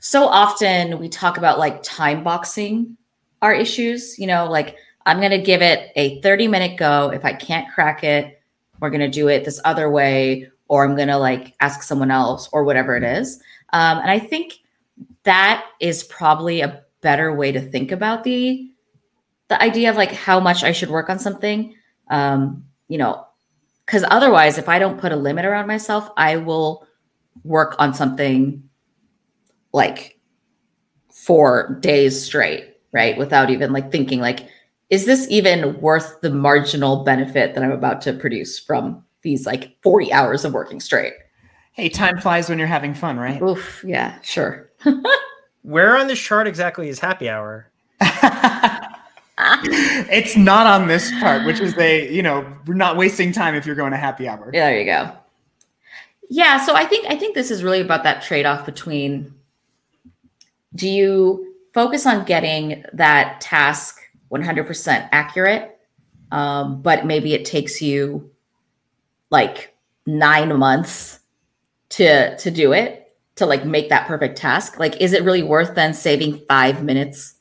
so 0.00 0.26
often 0.26 0.98
we 0.98 1.08
talk 1.08 1.38
about 1.38 1.58
like 1.58 1.82
time 1.82 2.22
boxing 2.22 2.96
our 3.42 3.54
issues. 3.54 4.18
You 4.18 4.26
know, 4.26 4.50
like 4.50 4.76
I'm 5.06 5.18
going 5.18 5.30
to 5.30 5.38
give 5.38 5.62
it 5.62 5.92
a 5.96 6.20
30 6.20 6.48
minute 6.48 6.76
go. 6.76 7.10
If 7.10 7.24
I 7.24 7.32
can't 7.32 7.72
crack 7.72 8.04
it, 8.04 8.40
we're 8.80 8.90
going 8.90 9.00
to 9.00 9.08
do 9.08 9.28
it 9.28 9.44
this 9.44 9.60
other 9.64 9.90
way, 9.90 10.50
or 10.68 10.84
I'm 10.84 10.94
going 10.96 11.08
to 11.08 11.18
like 11.18 11.54
ask 11.60 11.82
someone 11.82 12.10
else, 12.10 12.48
or 12.52 12.64
whatever 12.64 12.96
it 12.96 13.02
is. 13.02 13.42
Um, 13.72 13.98
and 13.98 14.10
I 14.10 14.18
think 14.18 14.58
that 15.24 15.64
is 15.80 16.04
probably 16.04 16.60
a 16.60 16.82
better 17.00 17.34
way 17.34 17.52
to 17.52 17.60
think 17.60 17.92
about 17.92 18.24
the 18.24 18.70
the 19.48 19.60
idea 19.62 19.90
of 19.90 19.96
like 19.96 20.12
how 20.12 20.40
much 20.40 20.62
I 20.62 20.72
should 20.72 20.90
work 20.90 21.08
on 21.10 21.18
something, 21.18 21.74
um, 22.10 22.64
you 22.88 22.98
know, 22.98 23.26
because 23.86 24.04
otherwise, 24.10 24.58
if 24.58 24.68
I 24.68 24.78
don't 24.78 25.00
put 25.00 25.12
a 25.12 25.16
limit 25.16 25.44
around 25.44 25.66
myself, 25.66 26.10
I 26.16 26.36
will 26.36 26.86
work 27.44 27.74
on 27.78 27.94
something 27.94 28.62
like 29.72 30.18
for 31.10 31.78
days 31.80 32.22
straight, 32.22 32.76
right? 32.92 33.16
Without 33.16 33.50
even 33.50 33.72
like 33.72 33.90
thinking, 33.90 34.20
like, 34.20 34.48
is 34.90 35.06
this 35.06 35.26
even 35.30 35.80
worth 35.80 36.20
the 36.20 36.30
marginal 36.30 37.04
benefit 37.04 37.54
that 37.54 37.64
I'm 37.64 37.72
about 37.72 38.00
to 38.02 38.12
produce 38.12 38.58
from 38.58 39.04
these 39.22 39.46
like 39.46 39.76
40 39.82 40.12
hours 40.12 40.44
of 40.44 40.52
working 40.52 40.80
straight? 40.80 41.14
Hey, 41.72 41.88
time 41.88 42.18
flies 42.18 42.48
when 42.48 42.58
you're 42.58 42.66
having 42.66 42.92
fun, 42.92 43.18
right? 43.18 43.40
Oof, 43.40 43.84
yeah, 43.86 44.20
sure. 44.22 44.70
Where 45.62 45.96
on 45.96 46.08
this 46.08 46.18
chart 46.18 46.46
exactly 46.46 46.88
is 46.88 46.98
happy 46.98 47.28
hour? 47.28 47.70
it's 50.10 50.36
not 50.36 50.66
on 50.66 50.88
this 50.88 51.12
part, 51.20 51.46
which 51.46 51.60
is 51.60 51.74
they, 51.74 52.10
you 52.10 52.22
know, 52.22 52.46
we're 52.66 52.74
not 52.74 52.96
wasting 52.96 53.32
time 53.32 53.54
if 53.54 53.66
you're 53.66 53.76
going 53.76 53.92
to 53.92 53.96
happy 53.96 54.26
hour. 54.26 54.50
Yeah, 54.52 54.70
there 54.70 54.78
you 54.78 54.84
go. 54.84 55.12
Yeah, 56.28 56.64
so 56.64 56.74
I 56.74 56.84
think 56.84 57.06
I 57.08 57.16
think 57.16 57.34
this 57.34 57.50
is 57.50 57.62
really 57.62 57.80
about 57.80 58.02
that 58.04 58.22
trade-off 58.22 58.66
between 58.66 59.34
do 60.74 60.88
you 60.88 61.54
focus 61.72 62.04
on 62.04 62.24
getting 62.24 62.84
that 62.92 63.40
task 63.40 64.00
100% 64.30 65.08
accurate, 65.12 65.78
um, 66.32 66.82
but 66.82 67.06
maybe 67.06 67.32
it 67.32 67.44
takes 67.44 67.80
you 67.80 68.30
like 69.30 69.74
nine 70.04 70.56
months 70.58 71.20
to 71.90 72.36
to 72.36 72.50
do 72.50 72.72
it 72.72 73.16
to 73.36 73.46
like 73.46 73.64
make 73.64 73.88
that 73.88 74.06
perfect 74.06 74.36
task. 74.36 74.78
Like, 74.78 75.00
is 75.00 75.12
it 75.12 75.22
really 75.22 75.42
worth 75.42 75.74
then 75.74 75.94
saving 75.94 76.42
five 76.48 76.82
minutes 76.82 77.34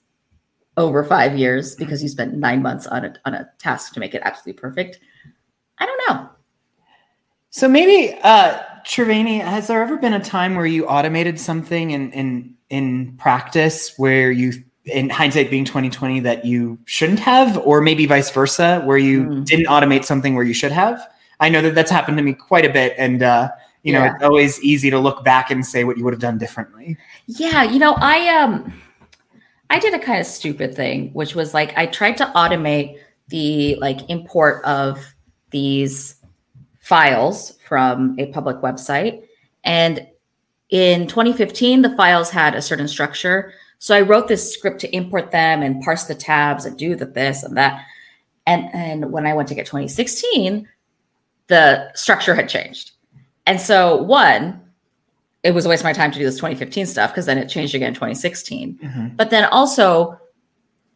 over 0.77 1.03
five 1.03 1.37
years 1.37 1.75
because 1.75 2.01
you 2.01 2.07
spent 2.07 2.35
nine 2.35 2.61
months 2.61 2.87
on 2.87 3.03
a, 3.03 3.15
on 3.25 3.33
a 3.33 3.49
task 3.57 3.93
to 3.93 3.99
make 3.99 4.13
it 4.13 4.21
absolutely 4.23 4.59
perfect. 4.59 4.99
I 5.79 5.85
don't 5.85 6.01
know. 6.07 6.29
So 7.49 7.67
maybe, 7.67 8.17
uh, 8.23 8.59
Triveni, 8.85 9.41
has 9.41 9.67
there 9.67 9.81
ever 9.81 9.97
been 9.97 10.13
a 10.13 10.23
time 10.23 10.55
where 10.55 10.65
you 10.65 10.85
automated 10.85 11.39
something 11.39 11.91
in, 11.91 12.11
in, 12.11 12.55
in 12.69 13.17
practice 13.17 13.93
where 13.97 14.31
you, 14.31 14.53
in 14.85 15.09
hindsight 15.09 15.49
being 15.49 15.65
2020, 15.65 16.19
that 16.21 16.45
you 16.45 16.77
shouldn't 16.85 17.19
have, 17.19 17.57
or 17.57 17.81
maybe 17.81 18.05
vice 18.05 18.29
versa, 18.29 18.81
where 18.85 18.97
you 18.97 19.23
mm. 19.23 19.45
didn't 19.45 19.65
automate 19.65 20.05
something 20.05 20.35
where 20.35 20.45
you 20.45 20.53
should 20.53 20.71
have? 20.71 21.05
I 21.39 21.49
know 21.49 21.61
that 21.61 21.73
that's 21.73 21.91
happened 21.91 22.17
to 22.17 22.23
me 22.23 22.33
quite 22.33 22.65
a 22.65 22.69
bit. 22.71 22.93
And, 22.97 23.23
uh, 23.23 23.49
you 23.83 23.93
know, 23.93 24.03
yeah. 24.03 24.13
it's 24.13 24.23
always 24.23 24.61
easy 24.61 24.89
to 24.89 24.99
look 24.99 25.23
back 25.23 25.49
and 25.49 25.65
say 25.65 25.83
what 25.83 25.97
you 25.97 26.03
would 26.03 26.13
have 26.13 26.21
done 26.21 26.37
differently. 26.37 26.97
Yeah. 27.25 27.63
You 27.63 27.79
know, 27.79 27.95
I, 27.97 28.27
um, 28.35 28.73
I 29.69 29.79
did 29.79 29.93
a 29.93 29.99
kind 29.99 30.19
of 30.19 30.25
stupid 30.25 30.75
thing, 30.75 31.11
which 31.13 31.35
was 31.35 31.53
like 31.53 31.77
I 31.77 31.85
tried 31.85 32.17
to 32.17 32.25
automate 32.35 32.99
the 33.27 33.75
like 33.75 34.09
import 34.09 34.63
of 34.63 35.03
these 35.51 36.15
files 36.79 37.57
from 37.67 38.15
a 38.17 38.27
public 38.27 38.57
website. 38.57 39.23
And 39.63 40.07
in 40.69 41.07
2015, 41.07 41.81
the 41.81 41.95
files 41.95 42.29
had 42.29 42.55
a 42.55 42.61
certain 42.61 42.87
structure. 42.87 43.53
So 43.79 43.95
I 43.95 44.01
wrote 44.01 44.27
this 44.27 44.53
script 44.53 44.79
to 44.81 44.95
import 44.95 45.31
them 45.31 45.61
and 45.61 45.81
parse 45.83 46.05
the 46.05 46.15
tabs 46.15 46.65
and 46.65 46.77
do 46.77 46.95
the 46.95 47.05
this 47.05 47.43
and 47.43 47.57
that. 47.57 47.85
And 48.45 48.73
and 48.73 49.11
when 49.11 49.25
I 49.25 49.33
went 49.33 49.49
to 49.49 49.55
get 49.55 49.65
2016, 49.65 50.67
the 51.47 51.91
structure 51.93 52.35
had 52.35 52.49
changed. 52.49 52.91
And 53.45 53.59
so 53.59 54.01
one, 54.01 54.61
it 55.43 55.51
was 55.51 55.65
a 55.65 55.69
waste 55.69 55.81
of 55.81 55.85
my 55.85 55.93
time 55.93 56.11
to 56.11 56.17
do 56.17 56.25
this 56.25 56.35
2015 56.35 56.85
stuff 56.85 57.11
because 57.11 57.25
then 57.25 57.37
it 57.37 57.47
changed 57.47 57.75
again 57.75 57.93
2016. 57.93 58.79
Mm-hmm. 58.81 59.07
But 59.15 59.29
then 59.29 59.45
also, 59.45 60.19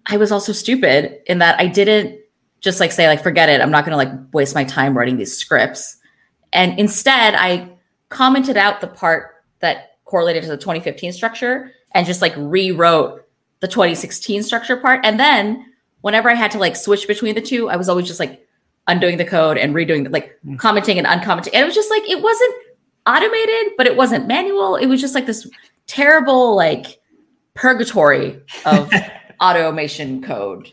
I 0.08 0.18
was 0.18 0.32
also 0.32 0.52
stupid 0.52 1.20
in 1.28 1.40
that 1.40 1.60
I 1.60 1.68
didn't 1.68 2.20
just 2.60 2.80
like 2.80 2.92
say 2.92 3.08
like 3.08 3.24
forget 3.24 3.50
it. 3.50 3.62
I'm 3.62 3.72
not 3.72 3.86
going 3.86 3.92
to 3.92 3.98
like 3.98 4.34
waste 4.34 4.56
my 4.56 4.64
time 4.64 4.98
writing 4.98 5.18
these 5.18 5.36
scripts. 5.38 5.98
And 6.54 6.78
instead, 6.80 7.36
I 7.36 7.70
commented 8.10 8.58
out 8.58 8.82
the 8.82 8.88
part 8.88 9.44
that 9.60 9.98
correlated 10.06 10.44
to 10.44 10.50
the 10.50 10.58
2015 10.58 11.14
structure 11.14 11.72
and 11.92 12.06
just 12.06 12.22
like 12.22 12.34
rewrote 12.38 13.26
the 13.62 13.68
2016 13.68 14.44
structure 14.44 14.78
part. 14.78 15.06
And 15.06 15.20
then 15.20 15.66
whenever 16.02 16.30
I 16.30 16.34
had 16.34 16.52
to 16.52 16.60
like 16.60 16.76
switch 16.76 17.08
between 17.08 17.36
the 17.36 17.42
two, 17.42 17.70
I 17.70 17.78
was 17.78 17.90
always 17.90 18.08
just 18.08 18.20
like 18.20 18.46
undoing 18.88 19.18
the 19.18 19.26
code 19.26 19.58
and 19.58 19.74
redoing 19.74 20.04
the, 20.04 20.10
like 20.10 20.32
mm-hmm. 20.46 20.58
commenting 20.58 20.98
and 20.98 21.08
uncommenting. 21.08 21.54
And 21.54 21.64
it 21.64 21.66
was 21.66 21.76
just 21.76 21.90
like 21.90 22.08
it 22.10 22.22
wasn't 22.22 22.56
automated, 23.06 23.74
but 23.78 23.88
it 23.88 23.96
wasn't 23.96 24.28
manual. 24.28 24.76
It 24.76 24.88
was 24.88 25.02
just 25.02 25.16
like 25.16 25.26
this 25.26 25.50
terrible 25.88 26.56
like 26.56 27.00
purgatory 27.54 28.40
of 28.66 28.92
automation 29.42 30.22
code. 30.22 30.72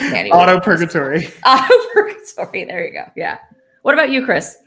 Manual. 0.00 0.36
Auto 0.36 0.60
purgatory. 0.60 1.28
Auto 1.46 1.74
purgatory. 1.92 2.64
There 2.64 2.86
you 2.86 2.92
go. 2.92 3.04
Yeah. 3.16 3.38
What 3.82 3.94
about 3.94 4.10
you, 4.10 4.24
Chris? 4.24 4.58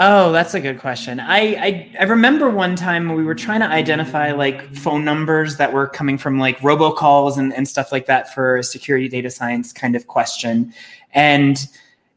Oh, 0.00 0.30
that's 0.30 0.54
a 0.54 0.60
good 0.60 0.78
question. 0.78 1.18
I, 1.18 1.38
I, 1.38 1.96
I 1.98 2.04
remember 2.04 2.50
one 2.50 2.76
time 2.76 3.14
we 3.14 3.24
were 3.24 3.34
trying 3.34 3.60
to 3.60 3.66
identify 3.66 4.30
like 4.30 4.72
phone 4.76 5.04
numbers 5.04 5.56
that 5.56 5.72
were 5.72 5.88
coming 5.88 6.16
from 6.18 6.38
like 6.38 6.58
robocalls 6.60 7.36
and, 7.36 7.52
and 7.52 7.66
stuff 7.66 7.90
like 7.90 8.06
that 8.06 8.32
for 8.32 8.58
a 8.58 8.62
security 8.62 9.08
data 9.08 9.28
science 9.28 9.72
kind 9.72 9.96
of 9.96 10.06
question. 10.06 10.72
And 11.14 11.66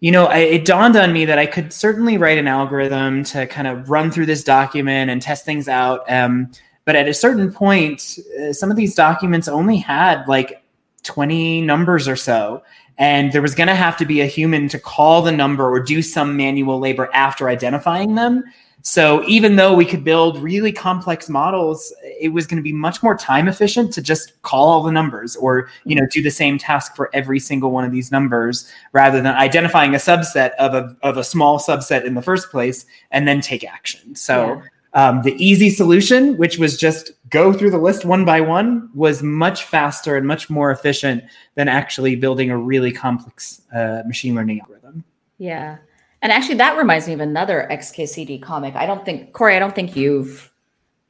you 0.02 0.12
know, 0.12 0.26
I, 0.26 0.38
it 0.40 0.66
dawned 0.66 0.96
on 0.96 1.14
me 1.14 1.26
that 1.26 1.40
I 1.40 1.46
could 1.46 1.72
certainly 1.72 2.18
write 2.18 2.38
an 2.38 2.48
algorithm 2.48 3.24
to 3.26 3.48
kind 3.48 3.68
of 3.68 3.90
run 3.90 4.12
through 4.12 4.26
this 4.26 4.44
document 4.44 5.10
and 5.10 5.22
test 5.22 5.46
things 5.46 5.68
out. 5.68 6.04
Um, 6.12 6.52
but 6.86 6.96
at 6.96 7.08
a 7.08 7.14
certain 7.14 7.54
point, 7.54 8.20
uh, 8.42 8.52
some 8.52 8.70
of 8.70 8.78
these 8.78 8.96
documents 8.96 9.48
only 9.48 9.78
had 9.78 10.28
like 10.28 10.64
20 11.04 11.62
numbers 11.62 12.08
or 12.08 12.16
so 12.16 12.62
and 13.02 13.32
there 13.32 13.42
was 13.42 13.56
going 13.56 13.68
to 13.68 13.76
have 13.76 13.98
to 13.98 14.06
be 14.06 14.22
a 14.22 14.28
human 14.28 14.68
to 14.70 14.78
call 14.78 15.24
the 15.24 15.32
number 15.32 15.68
or 15.68 15.80
do 15.80 16.04
some 16.04 16.38
manual 16.38 16.80
labor 16.80 17.10
after 17.14 17.50
identifying 17.50 18.14
them. 18.14 18.44
So 18.84 19.24
even 19.28 19.56
though 19.56 19.74
we 19.74 19.86
could 19.86 20.04
build 20.04 20.42
really 20.42 20.72
complex 20.72 21.30
models, 21.30 21.94
it 22.20 22.30
was 22.30 22.48
going 22.48 22.58
to 22.58 22.64
be 22.64 22.74
much 22.74 23.04
more 23.04 23.16
time 23.16 23.48
efficient 23.48 23.94
to 23.94 24.02
just 24.02 24.42
call 24.42 24.70
all 24.70 24.84
the 24.84 24.92
numbers 24.92 25.36
or 25.36 25.70
you 25.86 25.96
know 25.96 26.06
do 26.08 26.22
the 26.22 26.32
same 26.32 26.58
task 26.58 26.96
for 26.96 27.10
every 27.14 27.40
single 27.40 27.72
one 27.72 27.84
of 27.84 27.92
these 27.92 28.12
numbers 28.12 28.72
rather 28.92 29.22
than 29.22 29.34
identifying 29.34 29.94
a 29.94 29.98
subset 29.98 30.52
of 30.56 30.74
a 30.74 30.96
of 31.04 31.18
a 31.18 31.24
small 31.24 31.60
subset 31.60 32.06
in 32.06 32.16
the 32.16 32.22
first 32.22 32.50
place 32.50 32.86
and 33.12 33.28
then 33.28 33.42
take 33.42 33.64
action. 33.64 34.16
So 34.16 34.56
yeah. 34.56 34.62
Um, 34.94 35.22
the 35.22 35.34
easy 35.42 35.70
solution, 35.70 36.36
which 36.36 36.58
was 36.58 36.78
just 36.78 37.12
go 37.30 37.54
through 37.54 37.72
the 37.72 37.78
list 37.78 38.04
one 38.04 38.26
by 38.26 38.42
one, 38.42 38.90
was 38.94 39.24
much 39.24 39.64
faster 39.64 40.18
and 40.18 40.28
much 40.28 40.50
more 40.50 40.70
efficient 40.70 41.24
than 41.56 41.70
actually 41.70 42.18
building 42.18 42.52
a 42.52 42.58
really 42.58 42.92
complex 42.92 43.62
uh, 43.74 44.02
machine 44.06 44.36
learning 44.36 44.60
algorithm. 44.60 45.06
Yeah. 45.38 45.78
And 46.22 46.32
actually, 46.32 46.56
that 46.56 46.78
reminds 46.78 47.08
me 47.08 47.14
of 47.14 47.20
another 47.20 47.68
XKCD 47.72 48.42
comic. 48.42 48.76
I 48.76 48.86
don't 48.86 49.04
think, 49.04 49.34
Corey, 49.34 49.56
I 49.56 49.60
don't 49.60 49.74
think 49.74 49.96
you've 49.96 50.52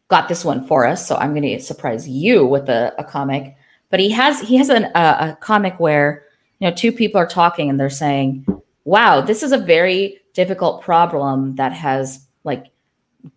got 0.07 0.27
this 0.27 0.45
one 0.45 0.65
for 0.67 0.85
us. 0.85 1.07
So 1.07 1.15
I'm 1.15 1.31
going 1.31 1.43
to 1.43 1.59
surprise 1.59 2.07
you 2.07 2.45
with 2.45 2.69
a, 2.69 2.93
a, 2.97 3.03
comic. 3.03 3.55
But 3.89 3.99
he 3.99 4.09
has 4.11 4.39
he 4.41 4.57
has 4.57 4.69
an, 4.69 4.85
a, 4.95 4.99
a 5.31 5.37
comic 5.41 5.79
where 5.79 6.25
you 6.59 6.69
know 6.69 6.75
two 6.75 6.91
people 6.91 7.19
are 7.19 7.27
talking 7.27 7.69
and 7.69 7.79
they're 7.79 7.89
saying, 7.89 8.45
"Wow, 8.85 9.21
this 9.21 9.43
is 9.43 9.51
a 9.51 9.57
very 9.57 10.19
difficult 10.33 10.81
problem 10.81 11.55
that 11.55 11.73
has 11.73 12.25
like 12.43 12.67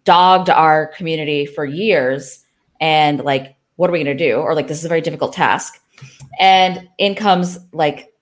dogged 0.04 0.50
our 0.50 0.88
community 0.88 1.46
for 1.46 1.64
years 1.64 2.44
and 2.80 3.20
like 3.20 3.56
what 3.76 3.90
are 3.90 3.92
we 3.92 4.02
going 4.02 4.16
to 4.16 4.24
do 4.30 4.36
or 4.36 4.54
like 4.54 4.68
this 4.68 4.78
is 4.78 4.84
a 4.84 4.88
very 4.88 5.00
difficult 5.00 5.32
task 5.32 5.80
and 6.38 6.88
in 6.98 7.14
comes 7.14 7.58
like 7.72 8.13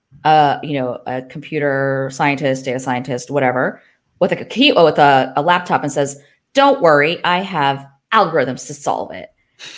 you 0.63 0.79
know 0.79 1.01
a 1.05 1.21
computer 1.23 2.09
scientist 2.11 2.65
data 2.65 2.79
scientist 2.79 3.29
whatever 3.29 3.81
with 4.19 4.31
a 4.31 4.45
key 4.45 4.71
with 4.71 4.97
a, 4.97 5.33
a 5.35 5.41
laptop 5.41 5.83
and 5.83 5.91
says 5.91 6.21
don't 6.53 6.81
worry 6.81 7.23
i 7.25 7.39
have 7.39 7.85
algorithms 8.13 8.67
to 8.67 8.73
solve 8.73 9.11
it. 9.11 9.29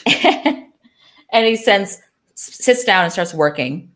And 1.32 1.46
he 1.46 1.58
sends 1.58 1.98
sits 2.36 2.86
down 2.86 3.04
and 3.04 3.12
starts 3.12 3.34
working. 3.34 3.92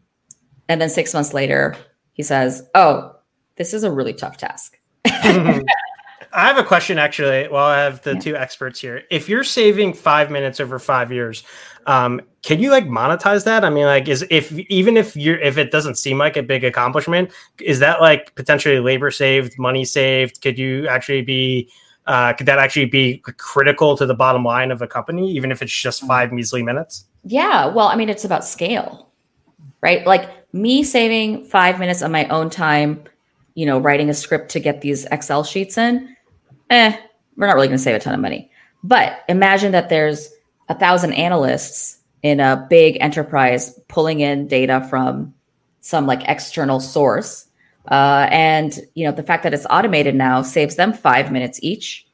And 0.68 0.82
then 0.82 0.90
six 0.90 1.14
months 1.14 1.34
later 1.34 1.76
he 2.12 2.22
says 2.22 2.68
oh 2.76 3.16
this 3.56 3.74
is 3.74 3.86
a 3.86 3.92
really 3.92 4.14
tough 4.14 4.36
task 4.36 4.78
I 6.32 6.48
have 6.48 6.58
a 6.58 6.64
question 6.64 7.00
actually. 7.00 7.48
While 7.48 7.66
I 7.66 7.80
have 7.80 8.02
the 8.02 8.14
yeah. 8.14 8.20
two 8.20 8.36
experts 8.36 8.80
here, 8.80 9.04
if 9.10 9.28
you're 9.28 9.44
saving 9.44 9.94
five 9.94 10.30
minutes 10.30 10.60
over 10.60 10.78
five 10.78 11.12
years, 11.12 11.44
um, 11.88 12.22
can 12.44 12.60
you 12.60 12.70
like 12.70 12.86
monetize 12.86 13.44
that? 13.46 13.66
I 13.66 13.70
mean, 13.70 13.86
like, 13.86 14.08
is 14.08 14.26
if 14.30 14.52
even 14.52 14.96
if 14.96 15.16
you're 15.16 15.40
if 15.40 15.58
it 15.58 15.72
doesn't 15.72 15.96
seem 15.96 16.18
like 16.18 16.38
a 16.38 16.44
big 16.44 16.64
accomplishment, 16.64 17.32
is 17.60 17.80
that 17.80 18.02
like 18.02 18.36
potentially 18.36 18.80
labor 18.80 19.12
saved, 19.12 19.58
money 19.58 19.86
saved? 19.86 20.42
Could 20.42 20.60
you 20.60 20.88
actually 20.88 21.22
be 21.22 21.70
uh, 22.06 22.34
could 22.34 22.46
that 22.46 22.60
actually 22.60 22.86
be 22.86 23.18
critical 23.38 23.98
to 23.98 24.06
the 24.06 24.16
bottom 24.16 24.44
line 24.44 24.72
of 24.72 24.82
a 24.82 24.88
company, 24.88 25.32
even 25.32 25.52
if 25.52 25.62
it's 25.62 25.74
just 25.74 26.04
mm. 26.04 26.08
five 26.08 26.32
measly 26.32 26.64
minutes? 26.64 27.06
Yeah. 27.24 27.66
Well, 27.68 27.88
I 27.88 27.96
mean, 27.96 28.10
it's 28.10 28.26
about 28.26 28.46
scale, 28.46 29.10
right? 29.82 30.06
Like 30.06 30.30
me 30.54 30.84
saving 30.84 31.46
five 31.46 31.80
minutes 31.80 32.02
of 32.02 32.12
my 32.12 32.28
own 32.28 32.50
time, 32.50 33.04
you 33.56 33.66
know, 33.66 33.80
writing 33.80 34.10
a 34.10 34.14
script 34.14 34.50
to 34.52 34.60
get 34.60 34.82
these 34.82 35.06
Excel 35.06 35.44
sheets 35.44 35.78
in 35.78 36.16
eh, 36.70 36.98
we're 37.36 37.48
not 37.48 37.56
really 37.56 37.68
going 37.68 37.78
to 37.78 37.84
save 37.84 37.96
a 37.96 38.00
ton 38.00 38.14
of 38.14 38.20
money. 38.20 38.52
But 38.84 39.24
imagine 39.28 39.72
that 39.74 39.90
there's 39.90 40.30
a 40.70 40.76
thousand 40.76 41.14
analysts 41.14 41.98
in 42.22 42.40
a 42.40 42.66
big 42.70 42.98
enterprise 43.00 43.80
pulling 43.88 44.20
in 44.20 44.48
data 44.48 44.86
from 44.90 45.34
some 45.82 46.06
like 46.06 46.28
external 46.28 46.80
source. 46.80 47.46
Uh, 47.90 48.28
and 48.30 48.80
you 48.94 49.06
know 49.06 49.12
the 49.12 49.24
fact 49.24 49.44
that 49.44 49.54
it's 49.54 49.66
automated 49.70 50.14
now 50.14 50.42
saves 50.42 50.76
them 50.76 50.94
five 50.94 51.32
minutes 51.32 51.60
each. 51.64 52.06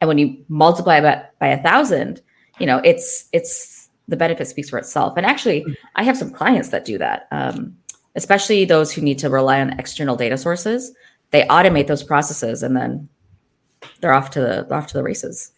And 0.00 0.08
when 0.08 0.18
you 0.18 0.44
multiply 0.48 1.00
by, 1.00 1.24
by 1.38 1.48
a 1.48 1.62
thousand, 1.62 2.20
you 2.58 2.66
know 2.66 2.78
it's 2.84 3.28
it's 3.32 3.88
the 4.08 4.16
benefit 4.16 4.48
speaks 4.48 4.68
for 4.68 4.78
itself. 4.78 5.14
And 5.16 5.24
actually, 5.24 5.64
I 5.94 6.02
have 6.02 6.18
some 6.18 6.32
clients 6.32 6.68
that 6.70 6.84
do 6.84 6.98
that, 6.98 7.28
um, 7.30 7.76
especially 8.16 8.64
those 8.64 8.92
who 8.92 9.00
need 9.00 9.18
to 9.20 9.30
rely 9.30 9.60
on 9.60 9.78
external 9.78 10.16
data 10.16 10.36
sources. 10.36 10.92
They 11.30 11.44
automate 11.44 11.86
those 11.86 12.02
processes, 12.02 12.62
and 12.62 12.76
then 12.76 13.08
they're 14.00 14.12
off 14.12 14.30
to 14.30 14.40
the 14.40 14.74
off 14.74 14.86
to 14.88 14.94
the 14.94 15.02
races. 15.02 15.52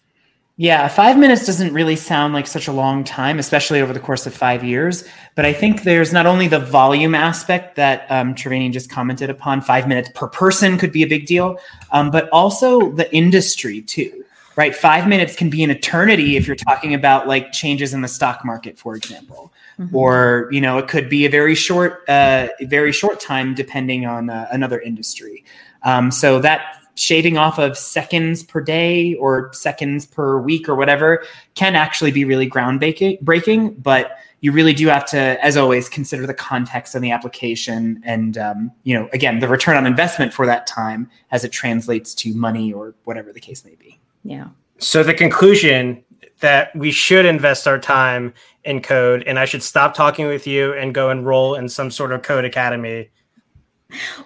Yeah, 0.57 0.87
five 0.87 1.19
minutes 1.19 1.47
doesn't 1.47 1.75
really 1.75 1.97
sound 1.97 2.33
like 2.33 2.47
such 2.47 2.69
a 2.69 2.73
long 2.73 3.03
time, 3.03 3.41
especially 3.41 3.81
over 3.81 3.93
the 3.93 3.99
course 3.99 4.25
of 4.25 4.33
five 4.33 4.63
years. 4.63 5.03
But 5.35 5.45
I 5.45 5.53
think 5.53 5.83
there's 5.83 6.13
not 6.13 6.27
only 6.27 6.47
the 6.47 6.61
volume 6.61 7.13
aspect 7.13 7.75
that 7.75 8.09
um, 8.09 8.37
Triveni 8.37 8.73
just 8.73 8.89
commented 8.89 9.31
upon, 9.31 9.63
five 9.63 9.89
minutes 9.89 10.11
per 10.15 10.29
person 10.29 10.79
could 10.79 10.93
be 10.93 11.03
a 11.03 11.09
big 11.09 11.27
deal, 11.27 11.59
um, 11.91 12.13
but 12.13 12.29
also 12.31 12.93
the 12.93 13.13
industry 13.13 13.83
too, 13.83 14.25
right? 14.55 14.77
Five 14.77 15.09
minutes 15.09 15.35
can 15.35 15.51
be 15.51 15.65
an 15.65 15.71
eternity 15.71 16.37
if 16.37 16.47
you're 16.47 16.55
talking 16.55 16.95
about 16.95 17.27
like 17.27 17.51
changes 17.51 17.93
in 17.93 18.03
the 18.03 18.09
stock 18.09 18.45
market, 18.45 18.79
for 18.79 18.95
example. 18.95 19.53
Mm-hmm. 19.81 19.97
Or 19.97 20.49
you 20.53 20.61
know, 20.61 20.79
it 20.79 20.87
could 20.87 21.09
be 21.09 21.27
a 21.27 21.31
very 21.31 21.57
short, 21.57 22.09
uh, 22.09 22.47
very 22.61 22.93
short 22.93 23.19
time 23.19 23.57
depending 23.57 24.07
on 24.07 24.31
uh, 24.31 24.47
another 24.53 24.81
industry. 24.81 25.45
Um, 25.83 26.13
so 26.13 26.39
that 26.39 26.84
shaving 26.95 27.37
off 27.37 27.59
of 27.59 27.77
seconds 27.77 28.43
per 28.43 28.61
day 28.61 29.15
or 29.15 29.53
seconds 29.53 30.07
per 30.07 30.41
week 30.41 30.69
or 30.69 30.75
whatever 30.75 31.25
can 31.55 31.75
actually 31.75 32.11
be 32.11 32.25
really 32.25 32.49
groundbreaking. 32.49 33.83
But 33.83 34.19
you 34.41 34.53
really 34.53 34.75
do 34.75 34.89
have 34.89 35.07
to, 35.07 35.43
as 35.43 35.57
always, 35.57 35.89
consider 35.89 36.27
the 36.27 36.35
context 36.35 36.95
and 36.95 37.03
the 37.03 37.11
application, 37.11 38.03
and 38.05 38.37
um, 38.37 38.71
you 38.83 38.95
know, 38.95 39.09
again, 39.15 39.39
the 39.39 39.49
return 39.49 39.75
on 39.75 39.87
investment 39.87 40.35
for 40.35 40.45
that 40.45 40.67
time 40.67 41.09
as 41.31 41.45
it 41.45 41.51
translates 41.51 42.15
to 42.17 42.35
money 42.35 42.71
or 42.71 42.95
whatever 43.05 43.33
the 43.33 43.41
case 43.41 43.65
may 43.65 43.75
be. 43.77 43.99
Yeah. 44.23 44.49
So 44.77 45.03
the 45.03 45.15
conclusion 45.15 46.05
that 46.41 46.77
we 46.77 46.91
should 46.91 47.25
invest 47.25 47.67
our 47.67 47.79
time 47.79 48.35
in 48.65 48.83
code, 48.83 49.23
and 49.23 49.39
I 49.39 49.47
should 49.47 49.63
stop 49.63 49.95
talking 49.95 50.27
with 50.27 50.47
you 50.47 50.75
and 50.75 50.95
go 50.95 51.11
enroll 51.11 51.55
in 51.55 51.69
some 51.71 51.91
sort 51.91 52.13
of 52.13 52.21
code 52.21 52.45
academy. 52.45 53.09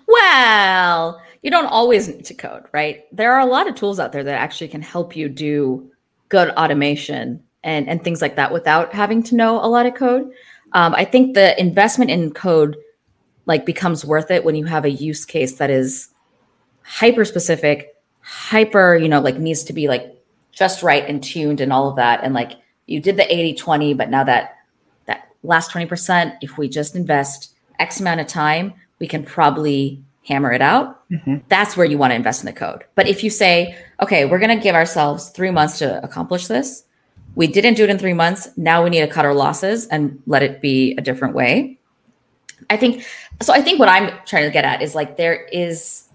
Well, 0.08 1.22
you 1.42 1.50
don't 1.50 1.66
always 1.66 2.08
need 2.08 2.24
to 2.26 2.34
code, 2.34 2.64
right? 2.72 3.04
There 3.14 3.32
are 3.32 3.40
a 3.40 3.46
lot 3.46 3.68
of 3.68 3.74
tools 3.74 4.00
out 4.00 4.12
there 4.12 4.24
that 4.24 4.40
actually 4.40 4.68
can 4.68 4.82
help 4.82 5.16
you 5.16 5.28
do 5.28 5.90
good 6.28 6.50
automation 6.50 7.42
and, 7.62 7.88
and 7.88 8.02
things 8.02 8.20
like 8.20 8.36
that 8.36 8.52
without 8.52 8.92
having 8.92 9.22
to 9.24 9.34
know 9.34 9.64
a 9.64 9.66
lot 9.66 9.86
of 9.86 9.94
code. 9.94 10.30
Um, 10.72 10.94
I 10.94 11.04
think 11.04 11.34
the 11.34 11.58
investment 11.60 12.10
in 12.10 12.32
code 12.32 12.76
like 13.46 13.64
becomes 13.64 14.04
worth 14.04 14.30
it 14.30 14.44
when 14.44 14.54
you 14.54 14.66
have 14.66 14.84
a 14.84 14.90
use 14.90 15.24
case 15.24 15.56
that 15.56 15.70
is 15.70 16.08
hyper 16.82 17.24
specific, 17.24 17.96
hyper, 18.20 18.96
you 18.96 19.08
know, 19.08 19.20
like 19.20 19.38
needs 19.38 19.64
to 19.64 19.72
be 19.72 19.88
like 19.88 20.14
just 20.52 20.82
right 20.82 21.08
and 21.08 21.22
tuned 21.22 21.60
and 21.60 21.72
all 21.72 21.88
of 21.88 21.96
that. 21.96 22.20
And 22.22 22.34
like 22.34 22.52
you 22.86 23.00
did 23.00 23.16
the 23.16 23.32
80 23.32 23.54
20, 23.54 23.94
but 23.94 24.10
now 24.10 24.24
that 24.24 24.56
that 25.06 25.28
last 25.42 25.70
20%, 25.70 26.36
if 26.42 26.58
we 26.58 26.68
just 26.68 26.94
invest 26.94 27.54
X 27.78 28.00
amount 28.00 28.20
of 28.20 28.26
time, 28.26 28.74
we 28.98 29.06
can 29.06 29.24
probably 29.24 30.02
hammer 30.28 30.52
it 30.52 30.60
out, 30.60 31.08
mm-hmm. 31.10 31.36
that's 31.48 31.76
where 31.76 31.86
you 31.86 31.96
want 31.96 32.10
to 32.10 32.14
invest 32.14 32.42
in 32.42 32.46
the 32.46 32.52
code. 32.52 32.84
But 32.94 33.08
if 33.08 33.24
you 33.24 33.30
say, 33.30 33.76
okay, 34.02 34.26
we're 34.26 34.38
going 34.38 34.56
to 34.56 34.62
give 34.62 34.74
ourselves 34.74 35.30
three 35.30 35.50
months 35.50 35.78
to 35.78 36.02
accomplish 36.04 36.46
this, 36.46 36.84
we 37.34 37.46
didn't 37.46 37.74
do 37.74 37.84
it 37.84 37.90
in 37.90 37.98
three 37.98 38.12
months. 38.12 38.48
Now 38.56 38.84
we 38.84 38.90
need 38.90 39.00
to 39.00 39.08
cut 39.08 39.24
our 39.24 39.34
losses 39.34 39.86
and 39.86 40.22
let 40.26 40.42
it 40.42 40.60
be 40.60 40.94
a 40.98 41.00
different 41.00 41.34
way. 41.34 41.78
I 42.68 42.76
think 42.76 43.06
so. 43.40 43.52
I 43.52 43.62
think 43.62 43.78
what 43.78 43.88
I'm 43.88 44.12
trying 44.26 44.44
to 44.44 44.50
get 44.50 44.64
at 44.64 44.82
is 44.82 44.94
like 44.94 45.16
there 45.16 45.44
is, 45.46 46.08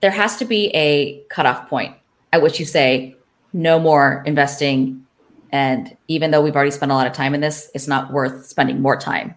there 0.00 0.10
has 0.10 0.36
to 0.38 0.44
be 0.44 0.68
a 0.68 1.22
cutoff 1.28 1.68
point 1.68 1.94
at 2.32 2.40
which 2.40 2.58
you 2.58 2.64
say, 2.64 3.16
no 3.52 3.78
more 3.78 4.22
investing. 4.24 5.04
And 5.50 5.94
even 6.08 6.30
though 6.30 6.40
we've 6.40 6.56
already 6.56 6.70
spent 6.70 6.90
a 6.90 6.94
lot 6.94 7.06
of 7.06 7.12
time 7.12 7.34
in 7.34 7.42
this, 7.42 7.70
it's 7.74 7.86
not 7.86 8.12
worth 8.12 8.46
spending 8.46 8.80
more 8.80 8.96
time 8.96 9.34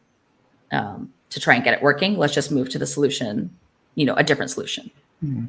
um, 0.72 1.12
to 1.32 1.40
try 1.42 1.56
and 1.56 1.64
get 1.64 1.74
it 1.74 1.82
working. 1.82 2.18
Let's 2.18 2.34
just 2.34 2.52
move 2.52 2.70
to 2.70 2.80
the 2.80 2.88
solution 2.88 3.54
you 3.96 4.06
know 4.06 4.14
a 4.16 4.24
different 4.24 4.52
solution 4.52 4.92
mm-hmm. 5.24 5.46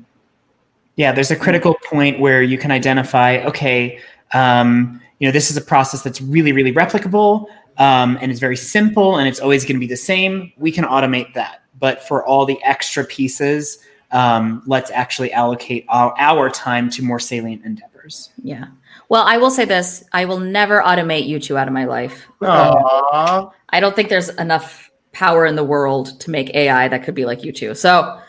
yeah 0.96 1.12
there's 1.12 1.30
a 1.30 1.36
critical 1.36 1.76
point 1.88 2.18
where 2.20 2.42
you 2.42 2.58
can 2.58 2.70
identify 2.70 3.38
okay 3.44 4.00
um, 4.32 5.00
you 5.18 5.28
know 5.28 5.32
this 5.32 5.50
is 5.50 5.56
a 5.56 5.60
process 5.60 6.02
that's 6.02 6.20
really 6.20 6.52
really 6.52 6.72
replicable 6.72 7.46
um, 7.78 8.18
and 8.20 8.30
it's 8.30 8.40
very 8.40 8.56
simple 8.56 9.18
and 9.18 9.28
it's 9.28 9.40
always 9.40 9.64
going 9.64 9.76
to 9.76 9.80
be 9.80 9.86
the 9.86 9.96
same 9.96 10.52
we 10.56 10.72
can 10.72 10.84
automate 10.84 11.32
that 11.34 11.62
but 11.78 12.02
for 12.06 12.24
all 12.24 12.46
the 12.46 12.62
extra 12.64 13.04
pieces 13.04 13.78
um, 14.12 14.62
let's 14.66 14.90
actually 14.90 15.32
allocate 15.32 15.84
our, 15.88 16.14
our 16.18 16.50
time 16.50 16.90
to 16.90 17.02
more 17.02 17.18
salient 17.18 17.64
endeavors. 17.64 18.30
Yeah. 18.42 18.66
Well, 19.08 19.24
I 19.24 19.36
will 19.36 19.50
say 19.50 19.64
this: 19.64 20.04
I 20.12 20.24
will 20.24 20.40
never 20.40 20.80
automate 20.80 21.26
you 21.26 21.38
two 21.38 21.58
out 21.58 21.68
of 21.68 21.74
my 21.74 21.84
life. 21.84 22.26
Aww. 22.40 23.52
I 23.70 23.80
don't 23.80 23.94
think 23.94 24.08
there's 24.08 24.28
enough 24.30 24.90
power 25.12 25.46
in 25.46 25.56
the 25.56 25.64
world 25.64 26.20
to 26.20 26.30
make 26.30 26.54
AI 26.54 26.88
that 26.88 27.04
could 27.04 27.14
be 27.14 27.24
like 27.24 27.44
you 27.44 27.52
two. 27.52 27.74
So 27.74 28.20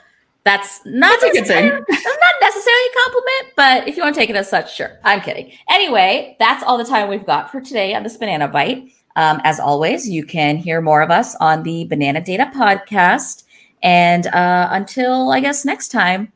that's 0.47 0.85
not 0.85 1.19
That's 1.19 1.31
a 1.35 1.39
good 1.39 1.47
thing. 1.47 1.69
That's 1.69 2.05
not 2.05 2.35
necessarily 2.41 2.83
a 2.85 3.03
compliment, 3.03 3.53
but 3.55 3.87
if 3.87 3.97
you 3.97 4.03
want 4.03 4.15
to 4.15 4.21
take 4.21 4.29
it 4.29 4.35
as 4.35 4.49
such, 4.49 4.73
sure. 4.73 4.97
I'm 5.03 5.21
kidding. 5.21 5.51
Anyway, 5.69 6.35
that's 6.39 6.63
all 6.63 6.77
the 6.77 6.85
time 6.85 7.09
we've 7.09 7.25
got 7.25 7.51
for 7.51 7.59
today 7.59 7.93
on 7.93 8.03
this 8.03 8.17
banana 8.17 8.47
byte. 8.47 8.91
Um, 9.17 9.41
as 9.43 9.59
always, 9.59 10.07
you 10.07 10.23
can 10.23 10.57
hear 10.57 10.79
more 10.79 11.01
of 11.01 11.11
us 11.11 11.35
on 11.37 11.63
the 11.63 11.85
Banana 11.85 12.21
Data 12.21 12.51
podcast. 12.55 13.43
And 13.83 14.27
uh, 14.27 14.69
until 14.71 15.31
I 15.31 15.39
guess 15.39 15.65
next 15.65 15.89
time, 15.89 16.31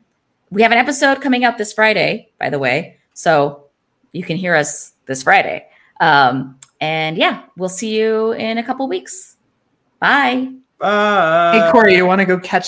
we 0.50 0.62
have 0.64 0.72
an 0.72 0.78
episode 0.78 1.22
coming 1.22 1.46
out 1.46 1.58
this 1.58 1.72
Friday, 1.72 2.30
by 2.40 2.50
the 2.50 2.60
way. 2.60 2.98
So 3.14 3.66
you 4.12 4.24
can 4.24 4.36
hear 4.36 4.56
us 4.56 4.94
this 5.06 5.24
Friday. 5.24 5.68
Um, 6.02 6.60
and 6.82 7.18
yeah, 7.18 7.44
we'll 7.56 7.70
see 7.70 7.98
you 7.98 8.32
in 8.34 8.58
a 8.58 8.64
couple 8.64 8.88
weeks. 8.88 9.38
Bye. 10.00 10.52
Bye. 10.80 11.52
hey, 11.54 11.72
Corey, 11.72 11.96
you 11.96 12.08
want 12.08 12.20
to 12.20 12.26
go 12.26 12.40
catch 12.40 12.60